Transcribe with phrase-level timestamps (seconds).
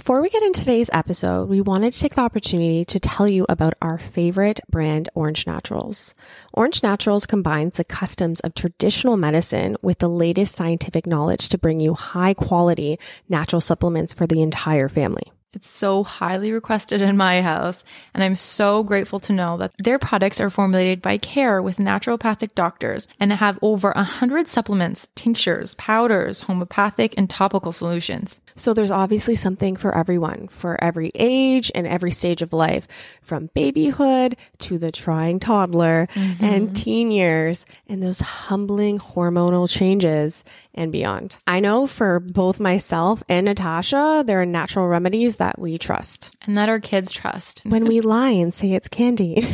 [0.00, 3.44] Before we get into today's episode, we wanted to take the opportunity to tell you
[3.50, 6.14] about our favorite brand, Orange Naturals.
[6.54, 11.80] Orange Naturals combines the customs of traditional medicine with the latest scientific knowledge to bring
[11.80, 15.32] you high quality natural supplements for the entire family.
[15.52, 17.82] It's so highly requested in my house,
[18.14, 22.54] and I'm so grateful to know that their products are formulated by care with naturopathic
[22.54, 28.40] doctors and have over a hundred supplements, tinctures, powders, homeopathic, and topical solutions.
[28.54, 32.86] So there's obviously something for everyone, for every age and every stage of life,
[33.20, 36.44] from babyhood to the trying toddler mm-hmm.
[36.44, 41.36] and teen years and those humbling hormonal changes and beyond.
[41.48, 46.36] I know for both myself and Natasha, there are natural remedies that we trust.
[46.46, 47.62] And that our kids trust.
[47.64, 49.42] when we lie and say it's candy.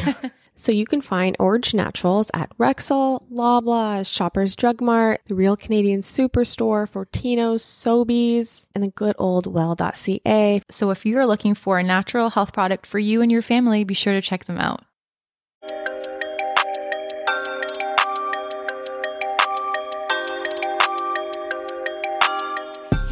[0.59, 6.01] So you can find Orange Naturals at Rexall, Loblaws, Shoppers Drug Mart, the Real Canadian
[6.01, 10.63] Superstore, Fortinos, Sobeys, and the good old well.ca.
[10.71, 13.93] So if you're looking for a natural health product for you and your family, be
[13.93, 14.83] sure to check them out.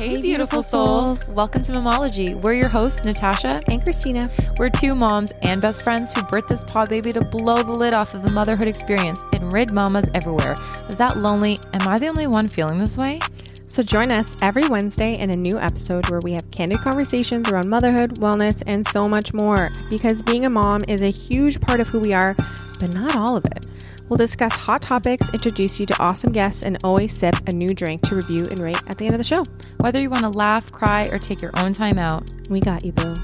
[0.05, 1.27] Hey, beautiful souls.
[1.31, 2.35] Welcome to Momology.
[2.35, 4.31] We're your hosts, Natasha and Christina.
[4.59, 7.95] We're two moms and best friends who birthed this pod baby to blow the lid
[7.95, 10.57] off of the motherhood experience and rid mamas everywhere.
[10.91, 11.59] Is that lonely?
[11.73, 13.19] Am I the only one feeling this way?
[13.67, 17.71] So join us every Wednesday in a new episode where we have candid conversations around
[17.71, 19.73] motherhood, wellness, and so much more.
[19.91, 22.35] Because being a mom is a huge part of who we are,
[22.79, 23.65] but not all of it.
[24.09, 28.03] We'll discuss hot topics, introduce you to awesome guests, and always sip a new drink
[28.03, 29.45] to review and rate at the end of the show.
[29.81, 32.93] Whether you want to laugh, cry, or take your own time out, we got you,
[32.93, 33.15] boo.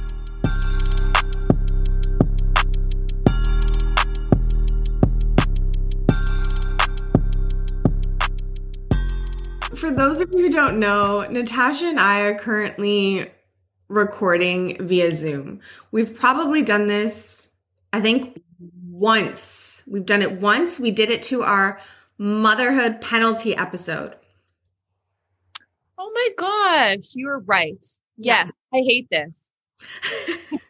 [9.74, 13.30] For those of you who don't know, Natasha and I are currently
[13.88, 15.60] recording via Zoom.
[15.90, 17.50] We've probably done this,
[17.92, 18.42] I think,
[18.90, 20.78] once We've done it once.
[20.78, 21.80] We did it to our
[22.18, 24.14] motherhood penalty episode.
[25.98, 27.84] Oh my gosh, you were right.
[28.16, 29.48] Yes, I hate this.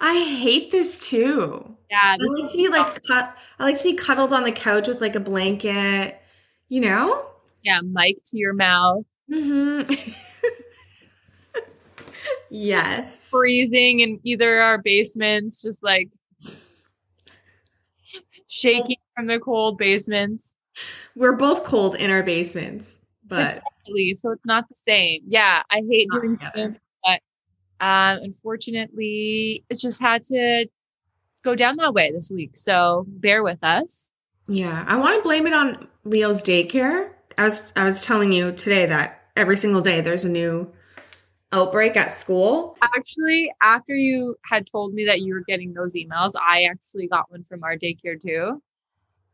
[0.00, 1.76] I hate this too.
[1.90, 3.36] Yeah, this I like to be like cut.
[3.58, 6.20] I like to be cuddled on the couch with like a blanket.
[6.68, 7.26] You know?
[7.62, 9.04] Yeah, mic to your mouth.
[9.30, 9.92] Mm-hmm.
[12.50, 13.28] yes.
[13.28, 16.08] Freezing in either our basements, just like
[18.50, 20.54] shaking from the cold basements.
[21.16, 24.14] We're both cold in our basements, but exactly.
[24.14, 25.22] So it's not the same.
[25.26, 27.20] Yeah, I hate doing Zoom, but
[27.80, 30.66] um, unfortunately, it's just had to
[31.42, 32.56] go down that way this week.
[32.56, 34.10] So bear with us.
[34.46, 37.10] Yeah, I want to blame it on Leo's daycare.
[37.38, 40.72] I was I was telling you today that every single day there's a new
[41.52, 42.76] outbreak at school.
[42.82, 47.30] Actually, after you had told me that you were getting those emails, I actually got
[47.30, 48.62] one from our daycare too.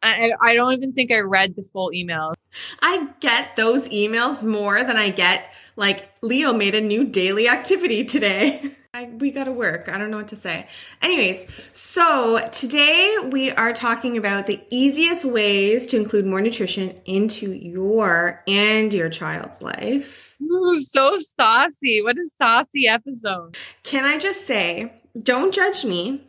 [0.06, 2.34] I, I don't even think I read the full email.
[2.80, 8.04] I get those emails more than I get, like, Leo made a new daily activity
[8.04, 8.62] today.
[8.94, 9.90] I, we got to work.
[9.90, 10.66] I don't know what to say.
[11.02, 17.52] Anyways, so today we are talking about the easiest ways to include more nutrition into
[17.52, 20.34] your and your child's life.
[20.40, 22.00] Ooh, so saucy.
[22.02, 23.58] What a saucy episode.
[23.82, 26.26] Can I just say, don't judge me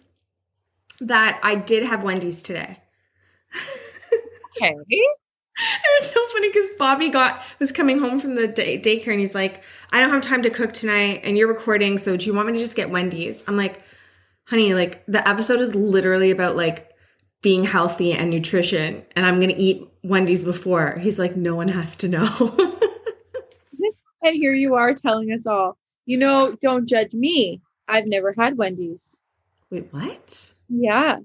[1.00, 2.80] that I did have Wendy's today.
[4.62, 4.76] okay.
[5.60, 9.20] It was so funny because Bobby got was coming home from the day, daycare and
[9.20, 12.34] he's like, "I don't have time to cook tonight, and you're recording, so do you
[12.34, 13.82] want me to just get Wendy's?" I'm like,
[14.46, 16.92] "Honey, like the episode is literally about like
[17.42, 21.98] being healthy and nutrition, and I'm gonna eat Wendy's before." He's like, "No one has
[21.98, 22.30] to know."
[24.24, 25.76] and here you are telling us all,
[26.06, 27.62] you know, don't judge me.
[27.88, 29.16] I've never had Wendy's.
[29.70, 30.52] Wait, what?
[30.70, 31.18] Yeah.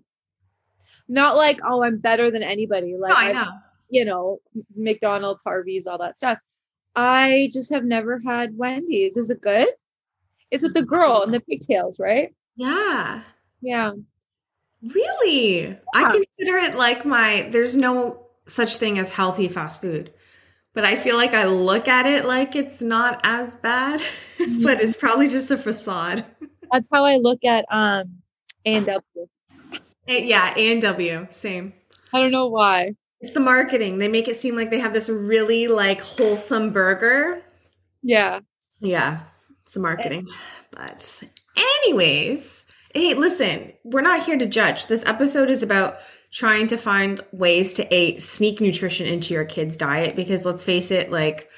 [1.09, 2.97] Not like, oh, I'm better than anybody.
[2.97, 3.53] Like no, I know
[3.93, 4.41] you know,
[4.75, 6.39] McDonald's, Harvey's, all that stuff.
[6.97, 9.19] I just have never had Wendy's.
[9.19, 9.69] Is it good?
[10.51, 12.35] It's with the girl and the pigtails, right?
[12.57, 13.23] Yeah.
[13.61, 13.93] Yeah.
[14.83, 15.69] Really?
[15.69, 15.75] Yeah.
[15.95, 20.13] I consider it like my there's no such thing as healthy fast food.
[20.75, 24.03] But I feel like I look at it like it's not as bad,
[24.63, 26.25] but it's probably just a facade.
[26.73, 28.23] That's how I look at um
[28.65, 29.29] and W.
[30.07, 31.73] Yeah, A and W, same.
[32.13, 32.95] I don't know why.
[33.21, 33.99] It's the marketing.
[33.99, 37.43] They make it seem like they have this really like wholesome burger.
[38.03, 38.41] Yeah.
[38.81, 39.21] Yeah.
[39.63, 40.27] It's the marketing.
[40.29, 40.35] Eh.
[40.73, 41.23] But
[41.57, 44.87] anyways, hey, listen, we're not here to judge.
[44.87, 45.99] This episode is about
[46.33, 50.91] trying to find ways to a sneak nutrition into your kids' diet because let's face
[50.91, 51.49] it, like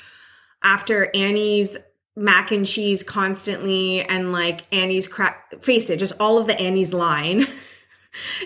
[0.62, 1.78] after Annie's
[2.16, 6.92] mac and cheese constantly and like Annie's crap face it, just all of the Annie's
[6.92, 7.46] line.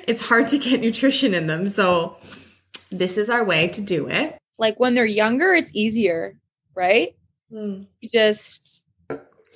[0.07, 1.67] it's hard to get nutrition in them.
[1.67, 2.17] So
[2.91, 4.39] this is our way to do it.
[4.59, 6.39] Like when they're younger, it's easier,
[6.75, 7.15] right?
[7.53, 7.87] Mm.
[8.01, 8.83] You just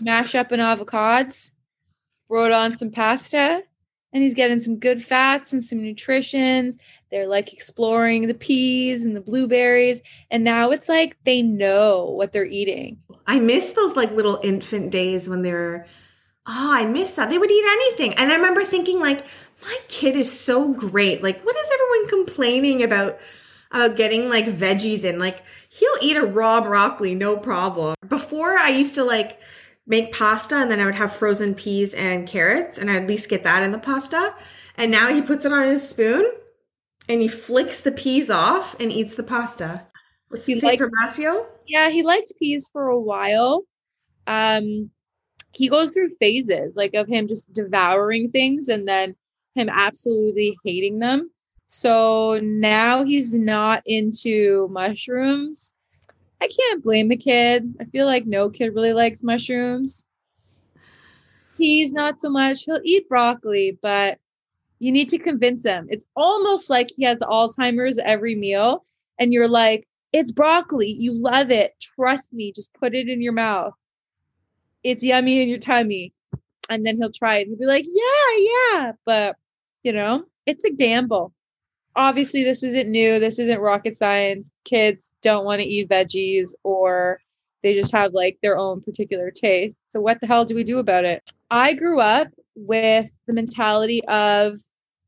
[0.00, 1.50] mash up an avocados,
[2.28, 3.62] throw it on some pasta,
[4.12, 6.76] and he's getting some good fats and some nutritions.
[7.10, 10.02] They're like exploring the peas and the blueberries.
[10.30, 12.98] And now it's like they know what they're eating.
[13.26, 15.86] I miss those like little infant days when they're,
[16.46, 17.30] oh, I miss that.
[17.30, 18.14] They would eat anything.
[18.14, 19.26] And I remember thinking, like,
[19.62, 21.22] my kid is so great.
[21.22, 23.18] Like, what is everyone complaining about?
[23.74, 27.94] About getting like veggies in, like he'll eat a raw broccoli, no problem.
[28.06, 29.40] Before I used to like
[29.86, 33.28] make pasta and then I would have frozen peas and carrots and I'd at least
[33.28, 34.34] get that in the pasta.
[34.76, 36.24] And now he puts it on his spoon
[37.08, 39.86] and he flicks the peas off and eats the pasta.
[40.30, 41.46] Was he like Masio?
[41.66, 43.64] Yeah, he liked peas for a while.
[44.26, 44.90] Um
[45.52, 49.14] he goes through phases like of him just devouring things and then
[49.54, 51.30] him absolutely hating them.
[51.68, 55.74] So now he's not into mushrooms
[56.42, 57.72] I can't blame the kid.
[57.80, 60.04] I feel like no kid really likes mushrooms.
[61.56, 62.64] He's not so much.
[62.64, 64.18] He'll eat broccoli, but
[64.80, 65.86] you need to convince him.
[65.88, 68.84] It's almost like he has Alzheimer's every meal,
[69.20, 70.96] and you're like, it's broccoli.
[70.98, 71.74] You love it.
[71.80, 72.50] Trust me.
[72.50, 73.74] Just put it in your mouth.
[74.82, 76.12] It's yummy in your tummy.
[76.68, 77.46] And then he'll try it.
[77.46, 78.92] He'll be like, yeah, yeah.
[79.04, 79.36] But,
[79.82, 81.32] you know, it's a gamble.
[81.94, 84.50] Obviously this isn't new this isn't rocket science.
[84.64, 87.18] Kids don't want to eat veggies or
[87.62, 89.76] they just have like their own particular taste.
[89.90, 91.22] So what the hell do we do about it?
[91.50, 94.58] I grew up with the mentality of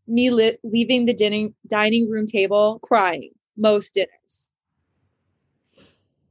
[0.06, 4.50] me li- leaving the dining dining room table crying most dinners.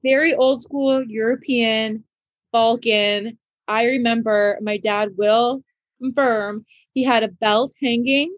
[0.03, 2.03] Very old school european
[2.51, 3.37] balkan.
[3.67, 5.63] I remember my dad will
[5.99, 8.35] confirm he had a belt hanging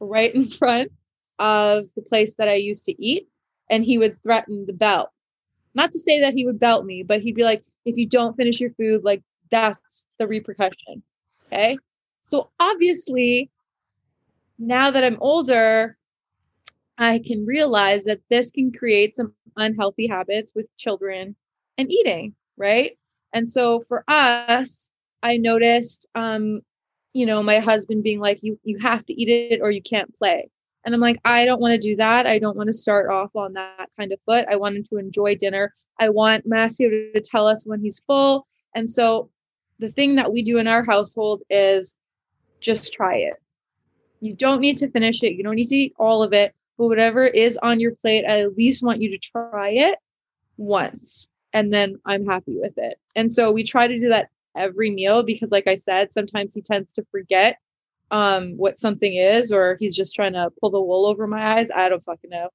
[0.00, 0.90] right in front
[1.38, 3.28] of the place that I used to eat,
[3.70, 5.10] and he would threaten the belt.
[5.74, 8.36] Not to say that he would belt me, but he'd be like, if you don't
[8.36, 11.02] finish your food, like that's the repercussion.
[11.46, 11.78] Okay.
[12.22, 13.50] So obviously,
[14.58, 15.96] now that I'm older,
[16.98, 21.36] I can realize that this can create some unhealthy habits with children
[21.76, 22.98] and eating, right?
[23.32, 24.90] And so for us,
[25.22, 26.62] I noticed um,
[27.12, 30.14] you know, my husband being like, you you have to eat it or you can't
[30.16, 30.50] play.
[30.84, 32.26] And I'm like, I don't want to do that.
[32.26, 34.46] I don't want to start off on that kind of foot.
[34.50, 35.72] I want him to enjoy dinner.
[35.98, 38.46] I want Masio to tell us when he's full.
[38.74, 39.28] And so
[39.78, 41.96] the thing that we do in our household is
[42.60, 43.34] just try it.
[44.20, 45.34] You don't need to finish it.
[45.34, 48.40] You don't need to eat all of it, but whatever is on your plate, I
[48.40, 49.98] at least want you to try it
[50.56, 51.28] once.
[51.52, 52.98] And then I'm happy with it.
[53.14, 56.62] And so we try to do that every meal because, like I said, sometimes he
[56.62, 57.58] tends to forget
[58.10, 61.68] um what something is or he's just trying to pull the wool over my eyes.
[61.74, 62.48] I don't fucking know.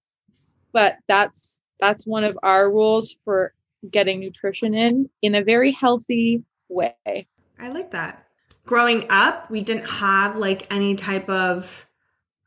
[0.72, 3.54] But that's that's one of our rules for
[3.90, 7.28] getting nutrition in in a very healthy way.
[7.60, 8.26] I like that.
[8.66, 11.86] Growing up we didn't have like any type of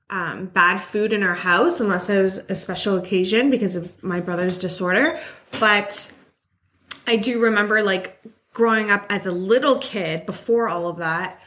[0.09, 4.21] um, bad food in our house unless it was a special occasion because of my
[4.21, 5.19] brother's disorder.
[5.59, 6.13] But
[7.07, 8.21] i do remember like
[8.57, 11.39] growing up as a little kid before all of that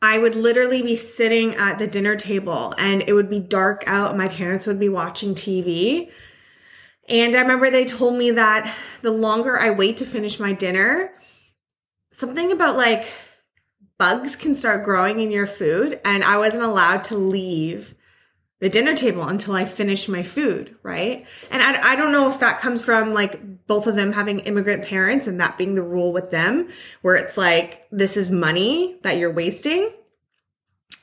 [0.00, 4.16] I would literally be sitting at the dinner table and it would be dark out
[4.16, 6.12] my parents would be watching TV.
[7.08, 11.12] And I remember they told me that the longer I wait to finish my dinner,
[12.12, 13.06] something about like
[13.98, 16.00] bugs can start growing in your food.
[16.04, 17.95] And I wasn't allowed to leave
[18.58, 21.26] the dinner table until I finish my food, right?
[21.50, 24.84] And I, I don't know if that comes from like both of them having immigrant
[24.84, 26.68] parents and that being the rule with them,
[27.02, 29.92] where it's like, this is money that you're wasting.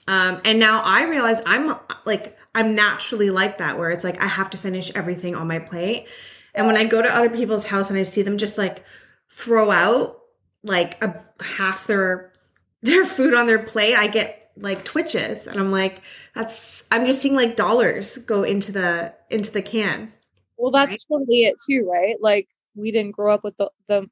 [0.08, 4.28] Um, and now I realize I'm like, I'm naturally like that, where it's like, I
[4.28, 6.08] have to finish everything on my plate.
[6.56, 8.84] And when I go to other people's house and I see them just like
[9.30, 10.20] throw out
[10.64, 12.32] like a half their
[12.82, 15.48] their food on their plate, I get like twitches.
[15.48, 16.02] And i'm like
[16.36, 20.12] that's i'm just seeing like dollars go into the into the can.
[20.58, 21.20] Well that's right?
[21.20, 22.16] totally it too right?
[22.22, 24.10] Like we didn't grow up with the, the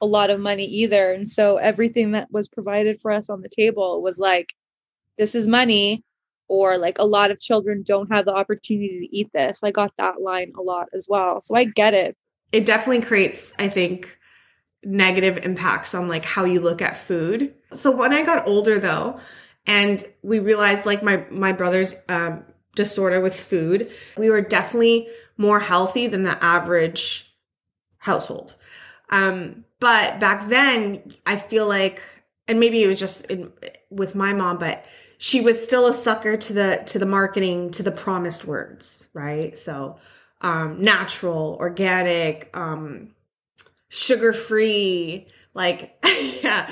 [0.00, 1.12] a lot of money either.
[1.12, 4.52] And so everything that was provided for us on the table was like
[5.18, 6.02] this is money
[6.48, 9.60] or like a lot of children don't have the opportunity to eat this.
[9.62, 11.40] I got that line a lot as well.
[11.40, 12.16] So i get it.
[12.52, 14.18] It definitely creates i think
[14.86, 17.54] negative impacts on like how you look at food.
[17.74, 19.18] So when i got older though
[19.66, 22.44] and we realized like my my brother's um,
[22.76, 27.32] disorder with food we were definitely more healthy than the average
[27.98, 28.54] household
[29.10, 32.02] Um, but back then, I feel like,
[32.48, 33.52] and maybe it was just in,
[33.90, 34.84] with my mom, but
[35.18, 39.56] she was still a sucker to the to the marketing to the promised words, right?
[39.58, 39.98] So,
[40.40, 43.10] um, natural, organic, um,
[43.88, 45.96] sugar free, like
[46.42, 46.70] yeah,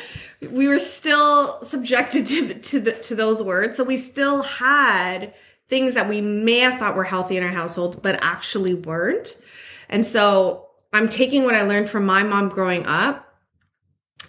[0.51, 3.77] we were still subjected to the, to the to those words.
[3.77, 5.35] So we still had
[5.69, 9.41] things that we may have thought were healthy in our household, but actually weren't.
[9.89, 13.27] And so I'm taking what I learned from my mom growing up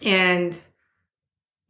[0.02, 0.58] and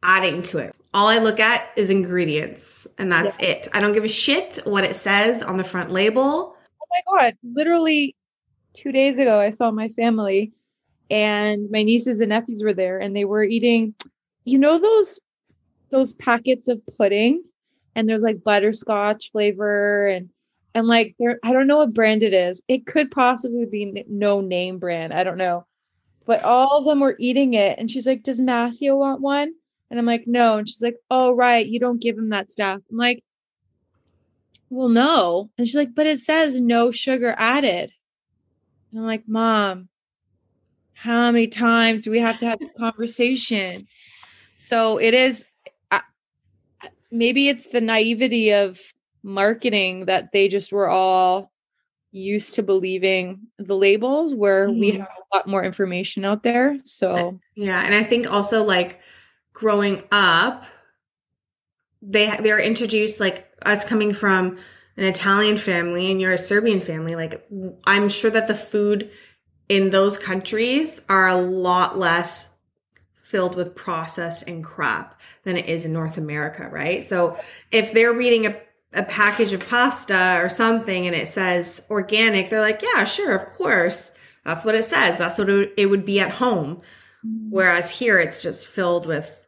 [0.02, 0.76] adding to it.
[0.92, 3.48] All I look at is ingredients and that's yeah.
[3.48, 3.68] it.
[3.72, 6.54] I don't give a shit what it says on the front label.
[6.56, 7.34] Oh my God.
[7.42, 8.14] Literally
[8.74, 10.52] two days ago, I saw my family
[11.10, 13.94] and my nieces and nephews were there and they were eating,
[14.44, 15.20] you know, those
[15.90, 17.42] those packets of pudding
[17.94, 20.28] and there's like butterscotch flavor and
[20.74, 22.62] and like there I don't know what brand it is.
[22.68, 25.12] It could possibly be no name brand.
[25.12, 25.66] I don't know.
[26.26, 29.52] But all of them were eating it and she's like, "Does Masio want one?"
[29.90, 32.80] And I'm like, "No." And she's like, "Oh, right, you don't give him that stuff."
[32.90, 33.22] I'm like,
[34.70, 37.92] "Well, no." And she's like, "But it says no sugar added."
[38.90, 39.88] And I'm like, "Mom,
[40.94, 43.86] how many times do we have to have this conversation?"
[44.58, 45.46] So it is
[47.14, 48.80] maybe it's the naivety of
[49.22, 51.50] marketing that they just were all
[52.10, 54.80] used to believing the labels where mm-hmm.
[54.80, 59.00] we have a lot more information out there so yeah and i think also like
[59.52, 60.64] growing up
[62.02, 64.58] they they're introduced like us coming from
[64.96, 67.44] an italian family and you're a serbian family like
[67.84, 69.10] i'm sure that the food
[69.68, 72.54] in those countries are a lot less
[73.22, 77.04] filled with processed and crap than it is in North America, right?
[77.04, 77.38] So
[77.72, 78.56] if they're reading a,
[78.92, 83.46] a package of pasta or something and it says organic, they're like, yeah, sure, of
[83.46, 84.12] course.
[84.44, 85.18] That's what it says.
[85.18, 86.76] That's what it would be at home.
[87.26, 87.50] Mm-hmm.
[87.50, 89.42] Whereas here it's just filled with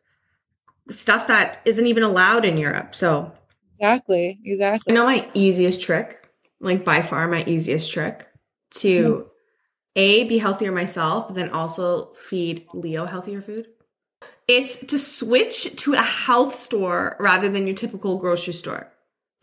[0.89, 2.95] stuff that isn't even allowed in Europe.
[2.95, 3.33] So
[3.79, 4.41] Exactly.
[4.45, 4.93] Exactly.
[4.93, 6.29] You know my easiest trick,
[6.61, 8.27] like by far my easiest trick
[8.71, 9.29] to mm-hmm.
[9.97, 13.69] A, be healthier myself, but then also feed Leo healthier food?
[14.47, 18.93] It's to switch to a health store rather than your typical grocery store.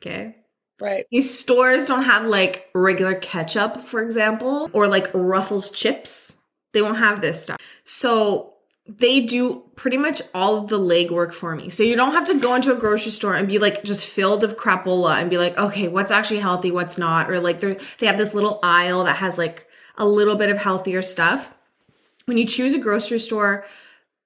[0.01, 0.38] Okay.
[0.79, 1.05] Right.
[1.12, 6.38] These stores don't have like regular ketchup, for example, or like Ruffles chips.
[6.74, 7.57] They won't have this stuff.
[7.83, 8.53] So
[8.88, 11.69] they do pretty much all of the legwork for me.
[11.69, 14.43] So you don't have to go into a grocery store and be like just filled
[14.43, 18.07] of crapola and be like, okay, what's actually healthy, what's not, or like they they
[18.07, 21.55] have this little aisle that has like a little bit of healthier stuff.
[22.25, 23.65] When you choose a grocery store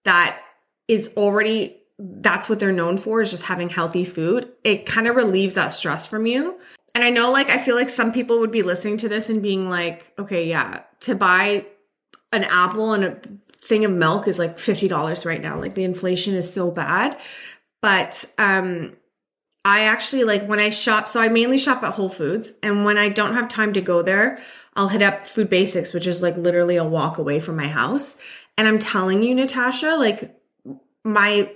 [0.04, 0.40] that
[0.88, 5.16] is already that's what they're known for is just having healthy food, it kind of
[5.16, 6.60] relieves that stress from you.
[6.94, 9.42] And I know like I feel like some people would be listening to this and
[9.42, 11.66] being like, okay, yeah, to buy
[12.32, 13.20] an apple and a
[13.62, 15.60] thing of milk is like $50 right now.
[15.60, 17.18] Like the inflation is so bad.
[17.82, 18.96] But um
[19.68, 22.54] I actually like when I shop, so I mainly shop at Whole Foods.
[22.64, 24.40] And when I don't have time to go there,
[24.78, 28.16] I'll hit up Food Basics, which is like literally a walk away from my house.
[28.58, 30.34] And I'm telling you, Natasha, like
[31.04, 31.52] my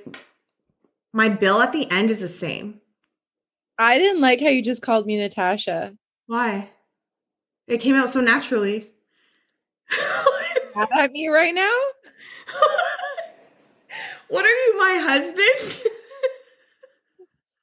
[1.13, 2.82] my bill at the end is the same.
[3.77, 5.96] I didn't like how you just called me Natasha.
[6.27, 6.70] Why?
[7.65, 8.91] It came out so naturally.
[10.98, 11.80] at me right now?
[14.27, 15.94] what are you, my husband?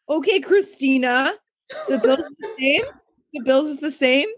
[0.09, 1.33] okay, Christina,
[1.89, 2.83] the bill's the same.
[3.35, 4.29] The bill's is the same.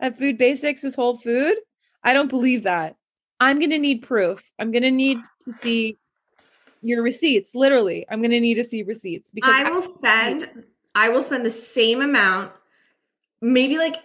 [0.00, 1.54] At Food Basics is Whole Food.
[2.02, 2.96] I don't believe that.
[3.40, 4.50] I'm gonna need proof.
[4.58, 5.98] I'm gonna need to see
[6.82, 7.54] your receipts.
[7.54, 10.64] Literally, I'm gonna need to see receipts because I will I- spend.
[10.94, 12.52] I will spend the same amount,
[13.40, 13.96] maybe like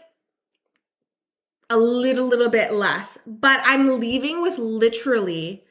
[1.70, 5.66] a little, little bit less, but I'm leaving with literally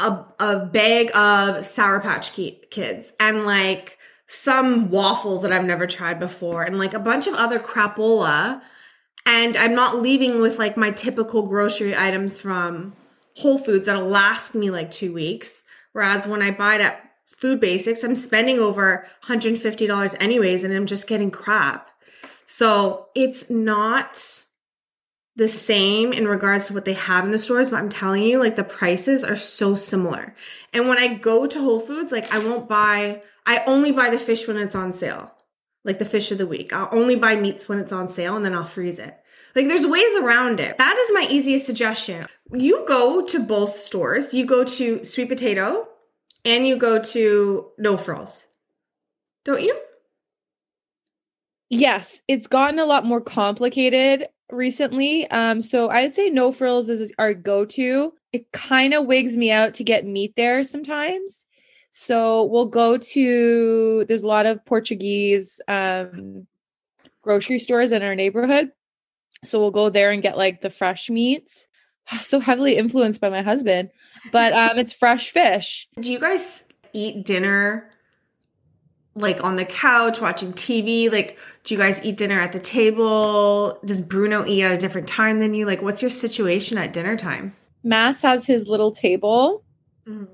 [0.00, 6.18] a, a bag of Sour Patch Kids and like some waffles that I've never tried
[6.18, 8.60] before and like a bunch of other crapola.
[9.26, 12.94] And I'm not leaving with like my typical grocery items from
[13.36, 15.62] Whole Foods that'll last me like two weeks.
[15.92, 20.86] Whereas when I buy it at Food Basics, I'm spending over $150 anyways and I'm
[20.86, 21.90] just getting crap.
[22.46, 24.44] So it's not
[25.36, 28.38] the same in regards to what they have in the stores, but I'm telling you,
[28.38, 30.34] like the prices are so similar.
[30.72, 34.18] And when I go to Whole Foods, like I won't buy, I only buy the
[34.18, 35.32] fish when it's on sale,
[35.84, 36.72] like the fish of the week.
[36.72, 39.18] I'll only buy meats when it's on sale and then I'll freeze it.
[39.56, 40.78] Like there's ways around it.
[40.78, 42.26] That is my easiest suggestion.
[42.52, 45.88] You go to both stores, you go to Sweet Potato
[46.44, 48.46] and you go to No Frills,
[49.44, 49.80] don't you?
[51.70, 55.28] Yes, it's gotten a lot more complicated recently.
[55.30, 58.12] Um, so I'd say no frills is our go-to.
[58.32, 61.46] It kind of wigs me out to get meat there sometimes.
[61.90, 66.46] So we'll go to there's a lot of Portuguese um
[67.22, 68.72] grocery stores in our neighborhood.
[69.44, 71.68] So we'll go there and get like the fresh meats.
[72.20, 73.90] So heavily influenced by my husband,
[74.32, 75.88] but um it's fresh fish.
[76.00, 77.90] Do you guys eat dinner
[79.14, 81.10] like on the couch watching TV?
[81.10, 83.78] Like, do you guys eat dinner at the table?
[83.84, 85.66] Does Bruno eat at a different time than you?
[85.66, 87.54] Like, what's your situation at dinner time?
[87.82, 89.62] Mass has his little table
[90.06, 90.24] Mm-hmm.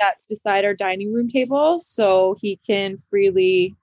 [0.00, 3.76] that's beside our dining room table, so he can freely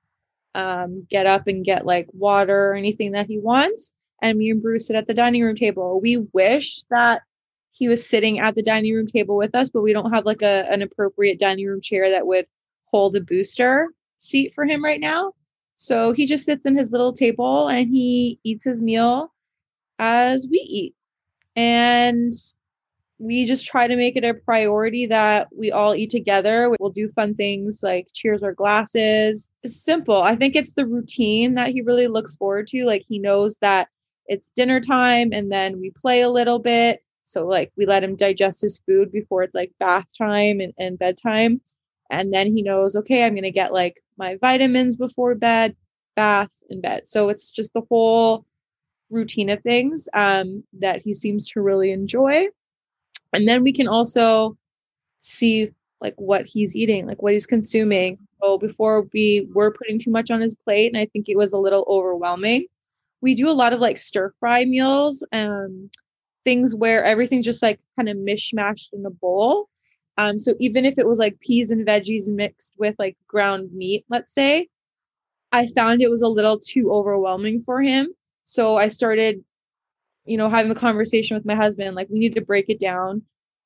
[0.56, 3.92] um, get up and get like water or anything that he wants.
[4.24, 6.02] And me and Bruce sit at the dining room table.
[6.02, 7.22] We wish that
[7.74, 10.42] he was sitting at the dining room table with us, but we don't have like
[10.42, 12.48] a an appropriate dining room chair that would
[12.86, 13.90] hold a booster
[14.25, 15.34] seat for him right now.
[15.77, 19.34] So he just sits in his little table and he eats his meal
[20.00, 20.96] as we eat.
[21.55, 22.34] And
[23.17, 26.74] we just try to make it a priority that we all eat together.
[26.79, 29.48] We'll do fun things like cheers our glasses.
[29.63, 30.22] It's simple.
[30.22, 32.86] I think it's the routine that he really looks forward to.
[32.86, 33.88] Like he knows that
[34.27, 37.01] it's dinner time and then we play a little bit.
[37.24, 41.00] So like we let him digest his food before it's like bath time and, and
[41.00, 41.62] bedtime.
[42.10, 45.76] And then he knows, okay, I'm gonna get like my vitamins before bed,
[46.16, 47.08] bath, and bed.
[47.08, 48.46] So it's just the whole
[49.10, 52.48] routine of things um, that he seems to really enjoy.
[53.34, 54.58] And then we can also
[55.18, 55.72] see
[56.02, 58.20] like what he's eating like what he's consuming.
[58.42, 61.52] So before we were putting too much on his plate and i think it was
[61.52, 62.68] a little overwhelming
[63.22, 65.90] we do a lot of like stir fry meals um
[66.44, 69.68] things where everything's just like kind of mishmashed in a bowl
[70.17, 74.05] um so even if it was like peas and veggies mixed with like ground meat
[74.10, 74.67] let's say
[75.51, 78.07] i found it was a little too overwhelming for him
[78.45, 79.43] so i started
[80.25, 83.22] you know, having the conversation with my husband, like we need to break it down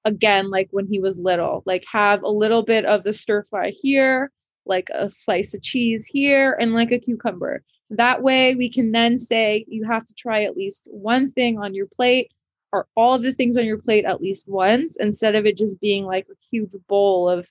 [0.05, 3.71] again, like when he was little, like have a little bit of the stir fry
[3.81, 4.31] here,
[4.65, 7.63] like a slice of cheese here, and like a cucumber.
[7.89, 11.73] That way we can then say you have to try at least one thing on
[11.73, 12.31] your plate
[12.71, 15.79] or all of the things on your plate at least once instead of it just
[15.79, 17.47] being like a huge bowl of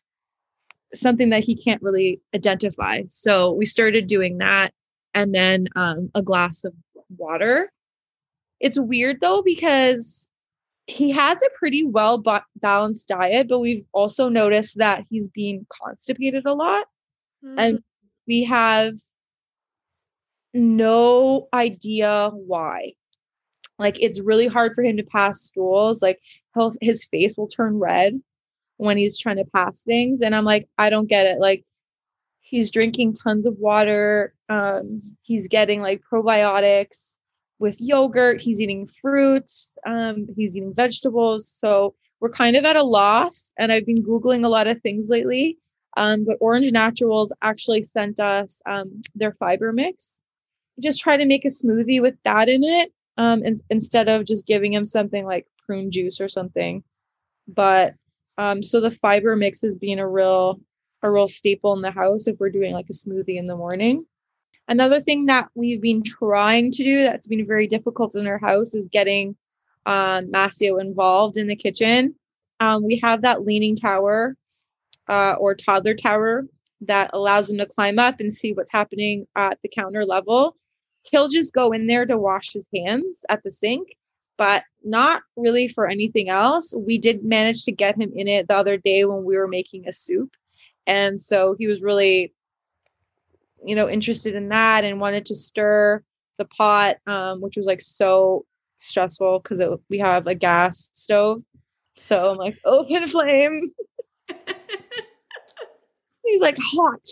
[0.94, 3.02] something that he can't really identify.
[3.08, 4.72] So we started doing that
[5.14, 6.72] and then um, a glass of
[7.16, 7.70] water
[8.60, 10.28] it's weird though because
[10.86, 15.66] he has a pretty well ba- balanced diet, but we've also noticed that he's being
[15.70, 16.86] constipated a lot.
[17.44, 17.58] Mm-hmm.
[17.58, 17.78] And
[18.26, 18.94] we have
[20.54, 22.94] no idea why.
[23.78, 26.02] Like it's really hard for him to pass stools.
[26.02, 26.20] Like
[26.54, 28.20] he'll, his face will turn red
[28.76, 30.20] when he's trying to pass things.
[30.22, 31.38] And I'm like, I don't get it.
[31.38, 31.64] Like
[32.40, 34.34] he's drinking tons of water.
[34.48, 37.16] Um, he's getting like probiotics
[37.58, 38.40] with yogurt.
[38.40, 39.70] He's eating fruits.
[39.86, 41.52] Um, he's eating vegetables.
[41.56, 43.52] So we're kind of at a loss.
[43.58, 45.58] And I've been Googling a lot of things lately.
[45.96, 50.20] Um, but Orange Naturals actually sent us um, their fiber mix.
[50.80, 54.46] Just try to make a smoothie with that in it um, in, instead of just
[54.46, 56.82] giving him something like prune juice or something.
[57.46, 57.94] But
[58.38, 60.60] um, so the fiber mix is being a real
[61.02, 64.04] a real staple in the house if we're doing like a smoothie in the morning.
[64.66, 68.74] Another thing that we've been trying to do that's been very difficult in our house
[68.74, 69.36] is getting
[69.86, 72.14] um, Masio involved in the kitchen.
[72.60, 74.36] Um, we have that leaning tower
[75.08, 76.44] uh, or toddler tower
[76.82, 80.56] that allows him to climb up and see what's happening at the counter level.
[81.02, 83.96] He'll just go in there to wash his hands at the sink,
[84.36, 86.74] but not really for anything else.
[86.76, 89.88] We did manage to get him in it the other day when we were making
[89.88, 90.30] a soup.
[90.86, 92.32] And so he was really
[93.64, 96.02] you know, interested in that and wanted to stir
[96.38, 98.44] the pot, um, which was like so
[98.78, 101.42] stressful because we have a gas stove.
[101.96, 103.72] So I'm like, open flame.
[106.24, 107.06] He's like, hot,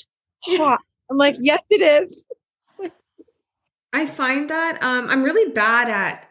[0.44, 0.80] hot.
[1.10, 2.24] I'm like, yes, it is.
[3.96, 6.30] I find that um, I'm really bad at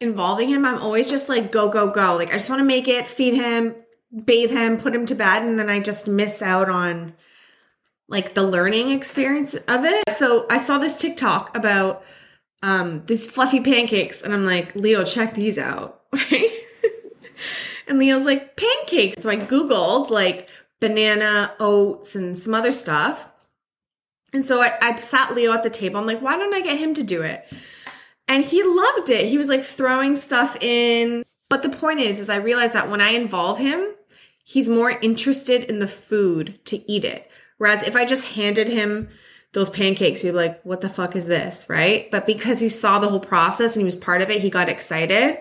[0.00, 0.64] involving him.
[0.64, 2.16] I'm always just like, go, go, go.
[2.16, 3.74] Like, I just want to make it, feed him,
[4.24, 7.14] bathe him, put him to bed, and then I just miss out on
[8.08, 10.04] like the learning experience of it.
[10.16, 12.04] So I saw this TikTok about
[12.62, 16.02] um these fluffy pancakes and I'm like, Leo, check these out.
[17.86, 19.22] And Leo's like, pancakes.
[19.22, 20.48] So I Googled like
[20.80, 23.32] banana, oats, and some other stuff.
[24.36, 25.98] And so I, I sat Leo at the table.
[25.98, 27.50] I'm like, why don't I get him to do it?
[28.28, 29.30] And he loved it.
[29.30, 31.24] He was like throwing stuff in.
[31.48, 33.94] But the point is, is I realized that when I involve him,
[34.44, 37.30] he's more interested in the food to eat it.
[37.56, 39.08] Whereas if I just handed him
[39.54, 41.64] those pancakes, he'd be like, what the fuck is this?
[41.70, 42.10] Right.
[42.10, 44.68] But because he saw the whole process and he was part of it, he got
[44.68, 45.40] excited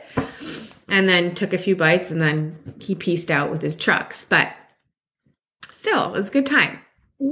[0.87, 4.23] and then took a few bites and then he pieced out with his trucks.
[4.23, 4.53] But
[5.69, 6.79] still, it was a good time.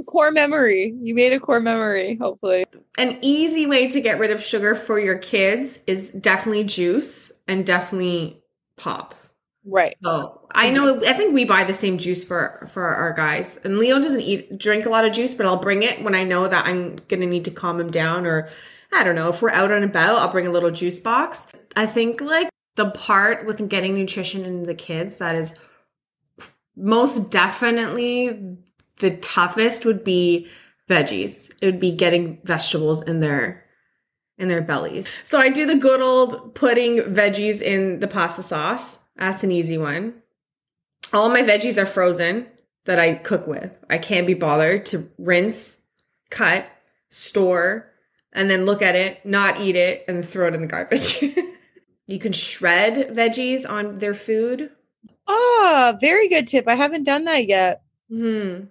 [0.06, 0.94] Core memory.
[1.00, 2.64] You made a core memory, hopefully.
[2.98, 7.64] An easy way to get rid of sugar for your kids is definitely juice and
[7.64, 8.42] definitely
[8.76, 9.14] pop.
[9.66, 9.96] Right.
[10.02, 13.58] So I know I think we buy the same juice for for our guys.
[13.64, 16.24] And Leo doesn't eat drink a lot of juice, but I'll bring it when I
[16.24, 18.48] know that I'm gonna need to calm him down or
[18.92, 21.46] I don't know, if we're out and about, I'll bring a little juice box.
[21.74, 25.54] I think like the part with getting nutrition into the kids that is
[26.76, 28.58] most definitely
[28.98, 30.48] the toughest would be
[30.88, 31.50] veggies.
[31.60, 33.64] It would be getting vegetables in their
[34.36, 35.08] in their bellies.
[35.22, 38.98] So I do the good old putting veggies in the pasta sauce.
[39.16, 40.14] That's an easy one.
[41.12, 42.48] All my veggies are frozen
[42.84, 43.78] that I cook with.
[43.88, 45.78] I can't be bothered to rinse,
[46.30, 46.66] cut,
[47.10, 47.90] store,
[48.32, 51.22] and then look at it, not eat it, and throw it in the garbage.
[52.06, 54.70] you can shred veggies on their food.
[55.28, 56.66] Ah, very good tip.
[56.66, 57.82] I haven't done that yet.
[58.10, 58.64] Hmm.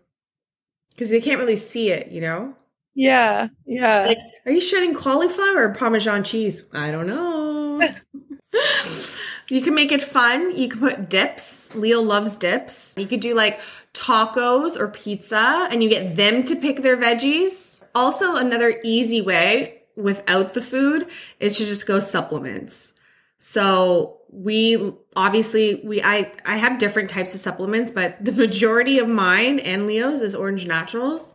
[0.94, 2.56] Because they can't really see it, you know?
[2.96, 4.06] Yeah, yeah.
[4.06, 6.68] Like, are you shredding cauliflower or Parmesan cheese?
[6.74, 7.82] I don't know.
[9.50, 10.56] you can make it fun.
[10.56, 11.74] You can put dips.
[11.74, 12.94] Leo loves dips.
[12.98, 13.60] You could do like
[13.94, 17.84] tacos or pizza and you get them to pick their veggies.
[17.96, 21.08] Also, another easy way without the food
[21.40, 22.94] is to just go supplements.
[23.40, 29.08] So we obviously we I I have different types of supplements, but the majority of
[29.08, 31.34] mine and Leo's is Orange Naturals.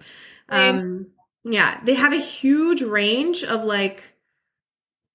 [0.49, 1.09] Um
[1.45, 4.03] yeah, they have a huge range of like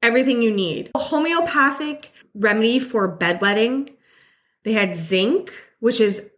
[0.01, 0.91] everything you need.
[0.95, 3.93] A homeopathic remedy for bedwetting.
[4.63, 6.29] They had zinc, which is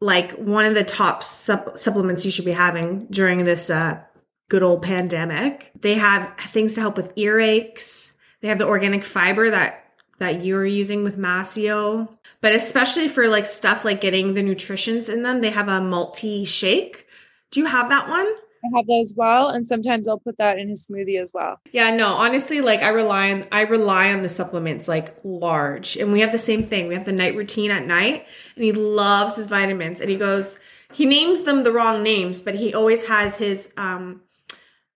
[0.00, 4.00] like one of the top sup- supplements you should be having during this uh,
[4.48, 5.70] good old pandemic.
[5.80, 8.14] They have things to help with earaches.
[8.40, 9.87] They have the organic fiber that
[10.18, 12.08] that you're using with Masio.
[12.40, 16.44] But especially for like stuff like getting the nutritions in them, they have a multi
[16.44, 17.06] shake.
[17.50, 18.26] Do you have that one?
[18.64, 21.60] I have that as well, and sometimes I'll put that in his smoothie as well.
[21.70, 25.96] Yeah, no, honestly, like I rely on I rely on the supplements like large.
[25.96, 26.88] And we have the same thing.
[26.88, 28.26] We have the night routine at night,
[28.56, 30.00] and he loves his vitamins.
[30.00, 30.58] And he goes,
[30.92, 34.22] he names them the wrong names, but he always has his um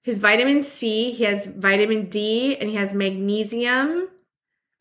[0.03, 4.09] his vitamin C, he has vitamin D, and he has magnesium.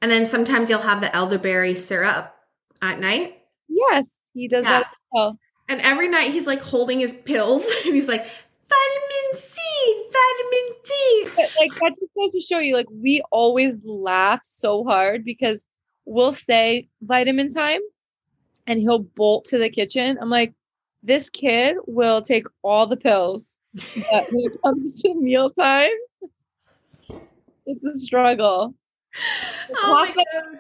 [0.01, 2.35] And then sometimes you'll have the elderberry syrup
[2.81, 3.37] at night.
[3.67, 4.79] Yes, he does Yeah.
[4.79, 5.37] that well.
[5.69, 9.61] And every night he's like holding his pills and he's like, vitamin C,
[10.11, 11.27] vitamin D.
[11.35, 15.63] But like that just goes to show you, like we always laugh so hard because
[16.05, 17.79] we'll say vitamin time,
[18.67, 20.17] and he'll bolt to the kitchen.
[20.19, 20.53] I'm like,
[21.03, 25.91] this kid will take all the pills, but when it comes to mealtime,
[27.65, 28.73] it's a struggle.
[29.73, 30.05] Oh.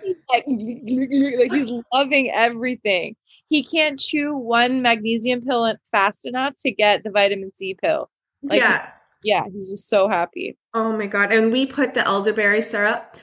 [0.03, 3.15] He's like, like he's loving everything.
[3.47, 8.09] He can't chew one magnesium pill fast enough to get the vitamin C pill.
[8.41, 8.89] Like, yeah.
[9.23, 10.57] Yeah, he's just so happy.
[10.73, 11.33] Oh my God.
[11.33, 13.17] And we put the elderberry syrup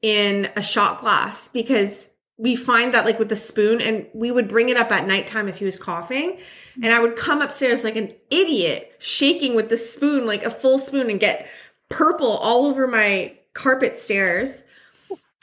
[0.00, 4.48] in a shot glass because we find that like with the spoon and we would
[4.48, 6.38] bring it up at nighttime if he was coughing
[6.82, 10.78] and I would come upstairs like an idiot shaking with the spoon like a full
[10.78, 11.46] spoon and get
[11.88, 14.64] purple all over my carpet stairs.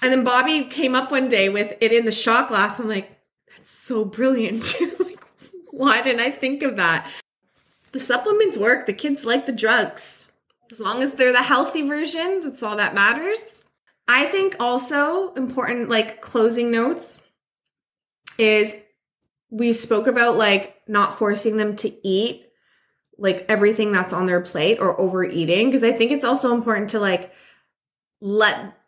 [0.01, 2.79] And then Bobby came up one day with it in the shot glass.
[2.79, 4.75] I'm like, that's so brilliant.
[4.99, 5.23] like,
[5.71, 7.09] why didn't I think of that?
[7.91, 8.85] The supplements work.
[8.85, 10.31] The kids like the drugs.
[10.71, 13.63] As long as they're the healthy versions, that's all that matters.
[14.07, 17.19] I think also important, like closing notes,
[18.37, 18.75] is
[19.49, 22.45] we spoke about like not forcing them to eat
[23.17, 25.67] like everything that's on their plate or overeating.
[25.67, 27.33] Because I think it's also important to like
[28.21, 28.78] let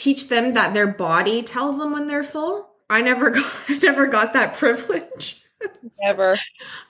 [0.00, 2.70] teach them that their body tells them when they're full.
[2.88, 5.42] I never got I never got that privilege.
[6.00, 6.36] Never.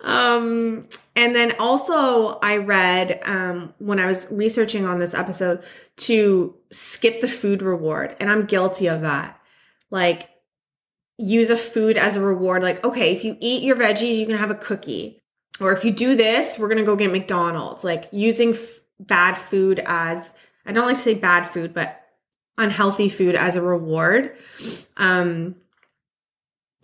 [0.01, 5.65] Um, and then also I read um, when I was researching on this episode
[5.99, 9.41] to skip the food reward, and I'm guilty of that.
[9.91, 10.29] Like,
[11.19, 12.63] use a food as a reward.
[12.63, 15.21] Like, okay, if you eat your veggies, you can have a cookie,
[15.61, 17.83] or if you do this, we're gonna go get McDonald's.
[17.83, 20.33] Like using f- bad food as
[20.65, 22.00] I don't like to say bad food, but
[22.61, 24.37] unhealthy food as a reward.
[24.97, 25.57] Um,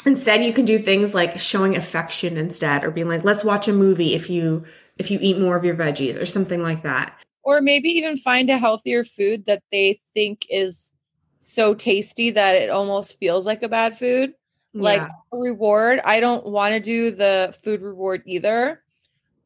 [0.05, 3.73] instead you can do things like showing affection instead or being like let's watch a
[3.73, 4.65] movie if you
[4.99, 8.49] if you eat more of your veggies or something like that Or maybe even find
[8.51, 10.93] a healthier food that they think is
[11.41, 14.35] so tasty that it almost feels like a bad food.
[14.75, 15.09] Like Yeah.
[15.33, 16.01] a reward.
[16.05, 18.83] I don't want to do the food reward either,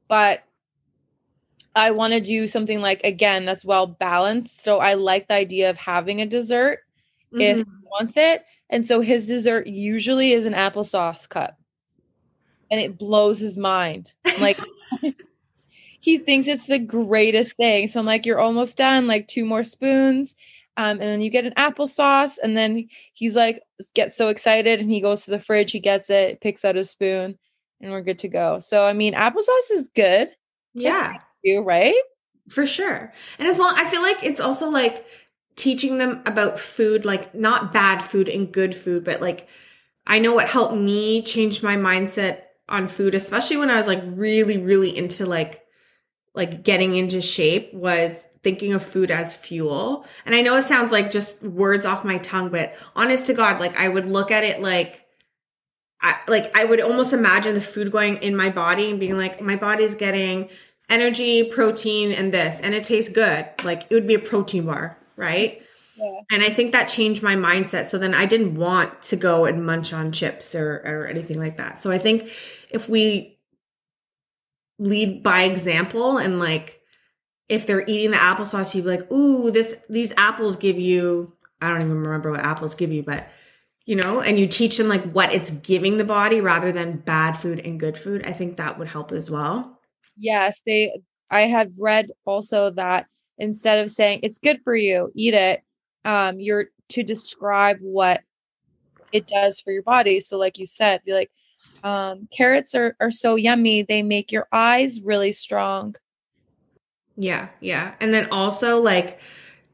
[0.08, 0.42] but
[1.76, 4.62] I want to do something like again that's well balanced.
[4.62, 6.80] So I like the idea of having a dessert
[7.32, 7.64] if Mhm.
[7.64, 8.44] he wants it.
[8.68, 11.58] And so his dessert usually is an applesauce cup.
[12.70, 14.12] And it blows his mind.
[14.40, 14.58] Like
[16.00, 17.88] he thinks it's the greatest thing.
[17.88, 20.34] So I'm like, you're almost done, like two more spoons.
[20.76, 23.60] Um, and then you get an applesauce, and then he's like,
[23.92, 26.84] gets so excited, and he goes to the fridge, he gets it, picks out a
[26.84, 27.38] spoon,
[27.82, 28.60] and we're good to go.
[28.60, 30.30] So I mean, applesauce is good,
[30.72, 31.14] yeah.
[31.42, 31.94] You right?
[32.48, 33.12] For sure.
[33.38, 35.06] And as long I feel like it's also like
[35.56, 39.48] teaching them about food, like not bad food and good food, but like
[40.06, 44.02] I know what helped me change my mindset on food, especially when I was like
[44.04, 45.62] really, really into like
[46.34, 50.06] like getting into shape was thinking of food as fuel.
[50.24, 53.60] And I know it sounds like just words off my tongue, but honest to God,
[53.60, 55.04] like I would look at it like
[56.00, 59.40] I like I would almost imagine the food going in my body and being like,
[59.40, 60.48] my body's getting
[60.90, 63.48] energy, protein, and this, and it tastes good.
[63.64, 65.62] Like it would be a protein bar, right?
[65.96, 66.20] Yeah.
[66.30, 67.86] And I think that changed my mindset.
[67.86, 71.58] So then I didn't want to go and munch on chips or, or anything like
[71.58, 71.78] that.
[71.78, 72.30] So I think
[72.70, 73.38] if we
[74.78, 76.80] lead by example and like
[77.48, 81.68] if they're eating the applesauce, you'd be like, ooh, this these apples give you I
[81.68, 83.28] don't even remember what apples give you, but
[83.84, 87.32] you know, and you teach them like what it's giving the body rather than bad
[87.32, 88.24] food and good food.
[88.24, 89.79] I think that would help as well.
[90.20, 93.06] Yes, they I had read also that
[93.38, 95.62] instead of saying it's good for you, eat it,
[96.04, 98.22] um, you're to describe what
[99.12, 100.20] it does for your body.
[100.20, 101.30] So like you said, be like,
[101.82, 105.94] um, carrots are, are so yummy, they make your eyes really strong.
[107.16, 107.94] Yeah, yeah.
[108.00, 109.20] And then also like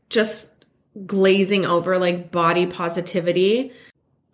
[0.08, 0.64] just
[1.06, 3.72] glazing over like body positivity.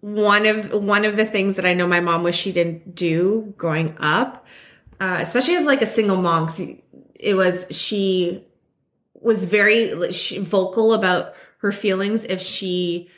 [0.00, 3.54] One of one of the things that I know my mom wish she didn't do
[3.56, 4.46] growing up,
[5.02, 6.48] uh, especially as like a single mom,
[7.18, 8.46] it was she
[9.14, 13.10] was very she, vocal about her feelings if she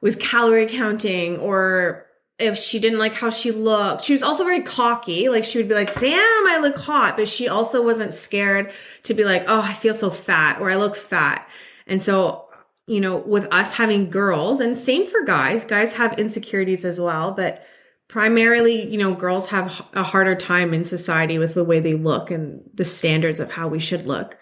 [0.00, 2.06] was calorie counting or
[2.38, 4.04] if she didn't like how she looked.
[4.04, 5.28] She was also very cocky.
[5.28, 7.18] Like she would be like, damn, I look hot.
[7.18, 8.72] But she also wasn't scared
[9.02, 11.46] to be like, oh, I feel so fat or I look fat.
[11.86, 12.48] And so,
[12.86, 17.32] you know, with us having girls and same for guys, guys have insecurities as well.
[17.32, 17.66] But
[18.12, 22.30] primarily, you know, girls have a harder time in society with the way they look
[22.30, 24.36] and the standards of how we should look.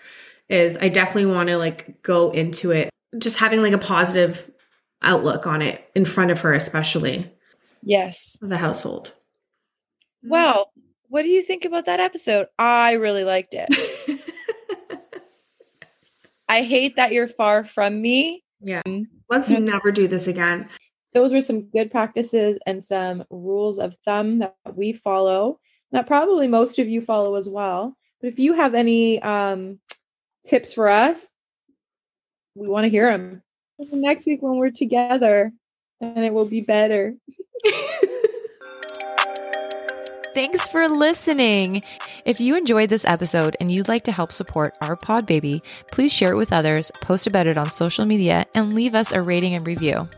[0.48, 4.50] Is I definitely want to like go into it just having like a positive
[5.02, 7.32] outlook on it in front of her, especially
[7.82, 8.36] Yes.
[8.42, 9.14] the household.
[10.26, 10.30] Mm.
[10.30, 10.72] Well,
[11.08, 12.48] what do you think about that episode?
[12.58, 13.68] I really liked it.
[16.48, 18.42] I hate that you're far from me.
[18.60, 18.82] yeah.
[18.84, 19.06] Mm.
[19.28, 19.62] Let's mm.
[19.62, 20.68] never do this again.
[21.12, 25.58] Those were some good practices and some rules of thumb that we follow
[25.92, 27.96] that probably most of you follow as well.
[28.20, 29.80] But if you have any um,
[30.46, 31.30] tips for us,
[32.54, 33.42] we want to hear them.
[33.78, 35.52] Next week when we're together,
[36.00, 37.14] and it will be better.
[40.34, 41.82] Thanks for listening.
[42.24, 46.12] If you enjoyed this episode and you'd like to help support our pod baby, please
[46.12, 49.54] share it with others, post about it on social media, and leave us a rating
[49.54, 50.08] and review.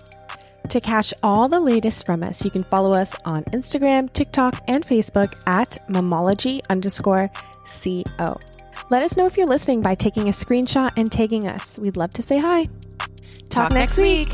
[0.73, 4.83] To catch all the latest from us, you can follow us on Instagram, TikTok, and
[4.83, 7.31] Facebook at mamology underscore
[8.17, 8.41] co.
[8.89, 11.79] Let us know if you're listening by taking a screenshot and tagging us.
[11.79, 12.65] We'd love to say hi.
[13.51, 14.31] Talk next week.